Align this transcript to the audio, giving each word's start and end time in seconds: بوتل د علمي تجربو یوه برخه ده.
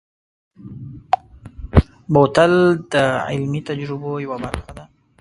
بوتل 2.13 2.53
د 2.91 2.93
علمي 3.27 3.61
تجربو 3.69 4.11
یوه 4.25 4.37
برخه 4.43 4.71
ده. 4.77 4.83